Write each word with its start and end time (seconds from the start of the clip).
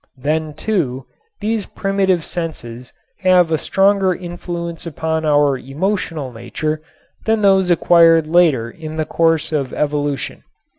Then, 0.17 0.55
too, 0.55 1.05
these 1.41 1.67
primitive 1.67 2.25
senses 2.25 2.91
have 3.19 3.51
a 3.51 3.57
stronger 3.59 4.15
influence 4.15 4.87
upon 4.87 5.25
our 5.25 5.59
emotional 5.59 6.31
nature 6.33 6.81
than 7.27 7.43
those 7.43 7.69
acquired 7.69 8.25
later 8.25 8.67
in 8.71 8.97
the 8.97 9.05
course 9.05 9.51
of 9.51 9.73
evolution. 9.75 10.41